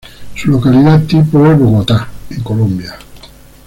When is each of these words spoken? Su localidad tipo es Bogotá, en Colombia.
Su 0.35 0.49
localidad 0.49 1.03
tipo 1.03 1.45
es 1.45 1.59
Bogotá, 1.59 2.07
en 2.31 2.41
Colombia. 2.41 2.95